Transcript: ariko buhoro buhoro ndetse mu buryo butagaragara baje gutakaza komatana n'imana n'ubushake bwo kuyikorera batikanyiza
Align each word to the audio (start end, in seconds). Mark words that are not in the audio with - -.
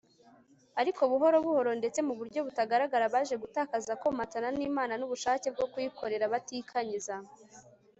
ariko 0.81 1.01
buhoro 1.11 1.37
buhoro 1.45 1.71
ndetse 1.79 1.99
mu 2.07 2.13
buryo 2.19 2.39
butagaragara 2.47 3.05
baje 3.13 3.35
gutakaza 3.43 3.97
komatana 4.03 4.49
n'imana 4.57 4.93
n'ubushake 4.97 5.47
bwo 5.55 5.65
kuyikorera 5.71 6.25
batikanyiza 6.33 7.15